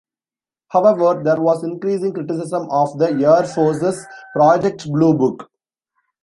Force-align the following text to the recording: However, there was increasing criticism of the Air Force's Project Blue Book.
However, 0.69 1.21
there 1.23 1.39
was 1.39 1.63
increasing 1.63 2.11
criticism 2.13 2.67
of 2.71 2.97
the 2.97 3.09
Air 3.23 3.43
Force's 3.47 4.03
Project 4.33 4.87
Blue 4.91 5.13
Book. 5.15 5.51